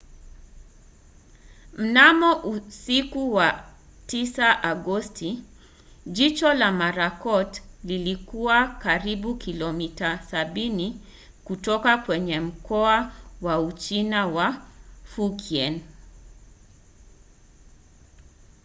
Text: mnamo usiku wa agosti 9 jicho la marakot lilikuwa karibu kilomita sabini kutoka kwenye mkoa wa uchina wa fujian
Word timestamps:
mnamo 1.81 2.31
usiku 2.53 3.21
wa 3.35 3.47
agosti 4.71 5.29
9 5.33 5.39
jicho 6.05 6.53
la 6.53 6.71
marakot 6.71 7.61
lilikuwa 7.83 8.67
karibu 8.67 9.35
kilomita 9.35 10.23
sabini 10.23 11.01
kutoka 11.45 11.97
kwenye 11.97 12.39
mkoa 12.39 13.11
wa 13.41 13.59
uchina 13.59 14.27
wa 14.27 14.61
fujian 15.03 15.81